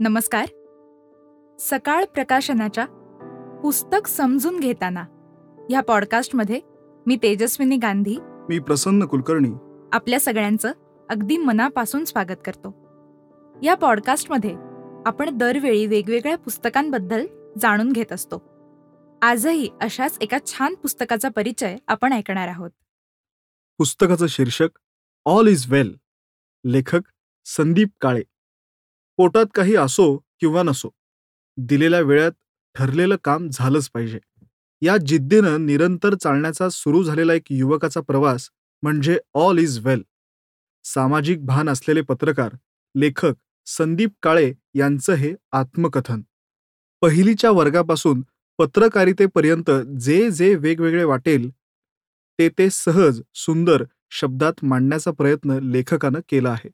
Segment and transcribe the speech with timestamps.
[0.00, 0.46] नमस्कार.
[1.60, 2.84] सकाळ प्रकाशनाच्या
[3.62, 5.00] पुस्तक समजून घेताना
[5.70, 6.60] ह्या पॉडकास्टमध्ये
[7.06, 8.16] मी तेजस्विनी गांधी.
[8.20, 9.48] मी प्रसन्न कुलकर्णी.
[9.92, 10.72] आपल्या सगळ्यांचं
[11.10, 12.68] अगदी मनापासून स्वागत करतो.
[13.62, 14.56] या पॉडकास्टमध्ये
[15.06, 17.26] आपण दरवेळी वेगवेगळ्या पुस्तकांबद्दल
[17.62, 18.42] जाणून घेत असतो.
[19.22, 22.70] आजही अशाच एका छान पुस्तकाचा परिचय आपण ऐकणार आहोत.
[23.78, 24.68] पुस्तकाचं शीर्षक
[25.24, 25.96] ऑल इज वेल
[26.64, 27.00] लेखक
[27.44, 28.22] संदीप काळे.
[29.18, 30.90] पोटात काही असो किंवा नसो
[31.58, 32.32] दिलेल्या वेळात
[32.76, 34.18] ठरलेलं काम झालंच पाहिजे.
[34.82, 38.48] या जिद्दीनं निरंतर चालण्याचा सुरू झालेला एक युवकाचा प्रवास
[38.82, 40.02] म्हणजे ऑल इज वेल
[40.84, 42.54] सामाजिक भान असलेले पत्रकार
[42.94, 43.34] लेखक
[43.66, 46.20] संदीप काळे यांचं हे आत्मकथन.
[47.02, 48.22] पहिलीच्या वर्गापासून
[48.58, 51.48] पत्रकारितेपर्यंत जे जे वेगवेगळे वाटेल
[52.38, 53.84] ते ते सहज सुंदर
[54.20, 56.70] शब्दात मांडण्याचा प्रयत्न लेखकानं केला आहे.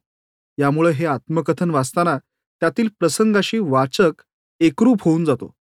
[0.58, 2.18] यामुळे हे आत्मकथन वाचताना
[2.60, 4.22] त्यातील प्रसंगाशी वाचक
[4.60, 5.54] एकरूप होऊन जातो.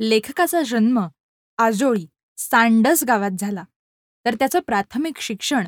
[0.00, 1.00] लेखकाचा जन्म
[1.58, 3.64] आजोळी सांडस गावात झाला.
[4.24, 5.66] तर त्याचं प्राथमिक शिक्षण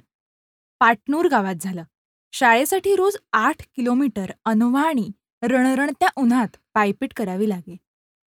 [0.81, 1.85] पाटनूर गावात झालं.
[2.33, 5.09] शाळेसाठी रोज आठ किलोमीटर अनुवाणी
[5.43, 7.77] रणरणत्या उन्हात पायपीट करावी लागे.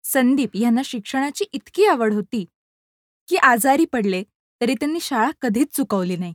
[0.03, 2.45] संदीप यांना शिक्षणाची इतकी आवड होती
[3.27, 4.23] की आजारी पडले
[4.61, 6.33] तरी त्यांनी शाळा कधीच चुकवली नाही.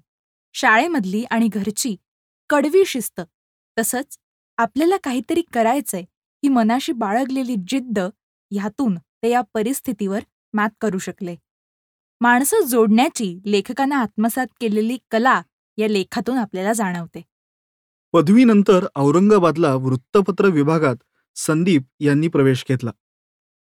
[0.55, 1.97] शाळेमधली आणि घरची
[2.51, 3.21] कडवी शिस्त
[3.79, 4.19] तसंच
[4.59, 6.01] आपल्याला काहीतरी करायचंय
[6.43, 7.99] ही मनाशी बाळगलेली जिद्द
[8.51, 10.21] ह्यातून ते या परिस्थितीवर
[10.53, 11.37] मात करू शकले.
[12.21, 15.43] माणसं जोडण्याची लेखकानं आत्मसात केलेली कला
[15.77, 17.23] या लेखातून आपल्याला जाणवते.
[18.13, 20.97] पदवीनंतर औरंगाबादला वृत्तपत्र विभागात
[21.37, 22.91] संदीप यांनी प्रवेश घेतला.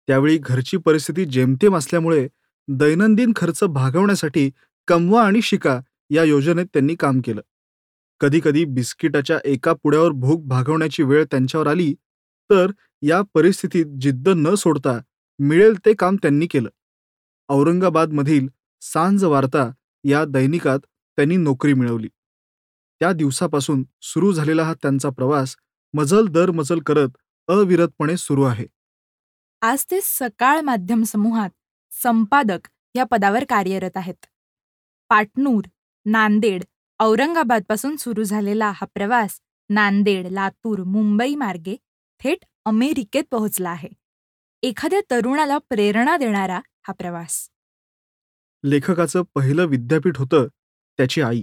[0.06, 2.28] त्यावेळी घरची परिस्थिती जेमतेम असल्यामुळे
[2.69, 4.50] दैनंदिन खर्च भागवण्यासाठी
[4.86, 5.80] कमवा आणि शिका
[6.11, 7.41] या योजनेत त्यांनी काम केलं.
[8.23, 11.92] कधीकधी बिस्किटाच्या एका पुड्यावर भूक भागवण्याची वेळ त्यांच्यावर आली
[12.51, 12.70] तर
[13.03, 14.98] या परिस्थितीत जिद्द न सोडता
[15.39, 16.69] मिळेल ते काम त्यांनी केलं.
[17.48, 18.47] औरंगाबादमधील
[18.83, 19.70] सांज वार्ता
[20.05, 20.79] या दैनिकात
[21.19, 22.08] त्यांनी नोकरी मिळवली.
[23.01, 25.57] त्या दिवसापासून सुरू झालेला हा त्यांचा प्रवास
[25.95, 27.17] मजल दर मजल करत
[27.48, 28.67] अविरतपणे सुरू आहे.
[29.63, 31.51] आज ते सकाळ माध्यम समूहात
[31.92, 34.27] संपादक या पदावर कार्यरत आहेत.
[35.11, 35.64] पाटणूर
[36.07, 36.63] नांदेड
[37.02, 39.40] औरंगाबादपासून सुरू झालेला हा प्रवास
[39.70, 41.77] नांदेड लातूर मुंबई मार्गे
[42.20, 43.89] थेट अमेरिकेत पोहोचला आहे.
[44.63, 47.48] एखाद्या तरुणाला प्रेरणा देणारा हा प्रवास.
[48.64, 50.46] लेखकाचं पहिलं विद्यापीठ होतं
[50.98, 51.42] त्याची आई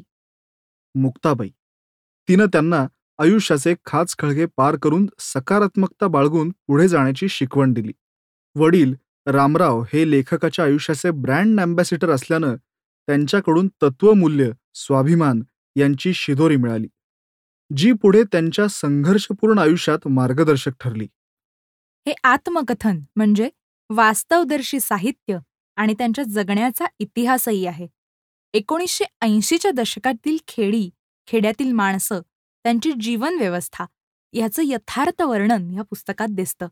[0.95, 1.49] मुक्ताबाई.
[2.29, 2.85] तिनं त्यांना
[3.19, 7.91] आयुष्याचे खाच खळगे पार करून सकारात्मकता बाळगून पुढे जाण्याची शिकवण दिली.
[8.55, 8.95] वडील
[9.27, 12.55] रामराव हे लेखकाच्या आयुष्याचे ब्रँड अँबॅसिडर असल्यानं
[13.07, 15.41] त्यांच्याकडून तत्वमूल्य स्वाभिमान
[15.75, 16.87] यांची शिदोरी मिळाली
[17.71, 21.07] जी पुढे त्यांच्या संघर्षपूर्ण आयुष्यात मार्गदर्शक ठरली.
[22.07, 23.49] हे आत्मकथन म्हणजे
[23.89, 25.37] वास्तवदर्शी साहित्य
[25.77, 27.87] आणि त्यांच्या जगण्याचा इतिहासही आहे.
[28.53, 30.89] एकोणीसशे ऐंशीच्या दशकातील खेडी
[31.27, 32.21] खेड्यातील माणसं
[32.65, 33.85] त्यांची जीवनव्यवस्था
[34.33, 36.67] याचं यथार्थ वर्णन या पुस्तकात दिसतं.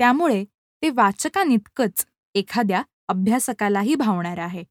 [0.00, 0.44] त्यामुळे
[0.82, 4.64] ते वाचकानितकंच एखाद्या अभ्यासकालाही भावणार आहे.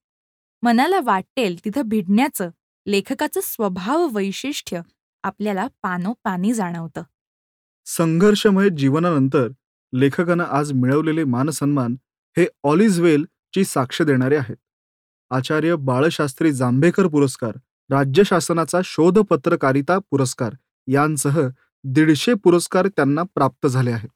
[0.64, 2.50] मनाला वाटेल तिथं भिडण्याचं
[2.86, 4.82] लेखकाचं स्वभाव वैशिष्ट्य
[5.24, 7.04] आपल्याला पानोपानी जाणवतं.
[7.86, 9.48] संघर्षमय जीवनानंतर
[9.94, 11.96] लेखकानं आज मिळवलेले मानसन्मान
[12.38, 14.56] हे ऑलिझवेल ची साक्ष देणारे आहेत.
[15.32, 17.58] आचार्य बाळशास्त्री जांभेकर पुरस्कार
[17.90, 20.54] राज्य शासनाचा शोध पत्रकारिता पुरस्कार
[20.88, 21.40] यांसह
[21.84, 24.10] दीडशे पुरस्कार त्यांना प्राप्त झाले आहेत.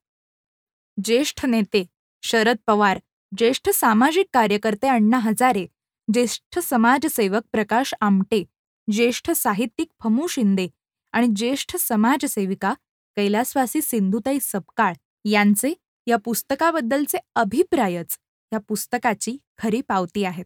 [0.98, 1.86] ज्येष्ठ नेते
[2.24, 3.00] शरद पवार
[3.38, 5.66] ज्येष्ठ सामाजिक कार्यकर्ते अण्णा हजारे
[6.08, 8.44] ज्येष्ठ समाजसेवक प्रकाश आमटे
[8.88, 10.68] ज्येष्ठ साहित्यिक फमू शिंदे
[11.14, 12.74] आणि ज्येष्ठ समाजसेविका
[13.18, 14.94] कैलासवासी सिंधुताई सपकाळ
[15.26, 15.74] यांचे
[16.08, 18.18] या पुस्तकाबद्दलचे अभिप्रायच
[18.52, 20.46] या पुस्तकाची खरी पावती आहेत.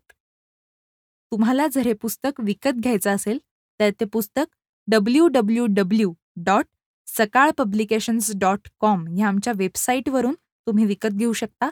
[1.32, 3.38] तुम्हाला जर हे पुस्तक विकत घ्यायचं असेल
[3.80, 4.46] तर ते पुस्तक
[4.88, 6.14] W W W
[6.46, 6.66] dot
[7.08, 10.34] Sakal publications dot com ह्या आमच्या वेबसाईटवरून
[10.68, 11.70] तुम्ही विकत घेऊ शकता.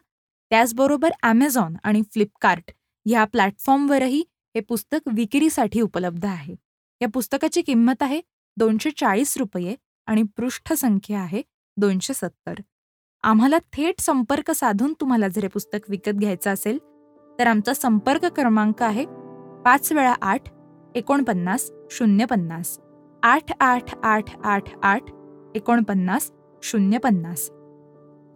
[0.52, 2.72] त्याचबरोबर ॲमेझॉन आणि फ्लिपकार्ट
[3.06, 4.24] ह्या प्लॅटफॉर्मवरही
[4.56, 6.56] हे पुस्तक विक्रीसाठी उपलब्ध आहे.
[7.02, 8.22] या पुस्तकाची किंमत आहे
[8.58, 9.76] दोनशे चाळीस रुपये
[10.08, 11.42] आणि पृष्ठसंख्या आहे
[11.78, 12.54] दोनशे सत्तर
[13.24, 16.78] आम्हाला थेट संपर्क साधून तुम्हाला जर हे पुस्तक विकत घ्यायचं असेल
[17.40, 19.06] तर आमचा संपर्क क्रमांक आहे
[19.66, 20.50] पाच वेळा आठ
[20.96, 22.80] एकोणपन्नास शून्य पन्नास
[23.24, 25.12] आठ आठ आठ आठ आठ
[25.56, 26.32] एकोणपन्नास
[26.64, 27.50] शून्य पन्नास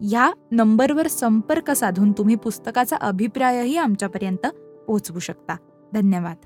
[0.00, 4.46] ह्या नंबरवर संपर्क साधून तुम्ही पुस्तकाचा अभिप्रायही आमच्यापर्यंत
[4.86, 5.56] पोहोचवू शकता.
[5.92, 6.36] धन्यवाद.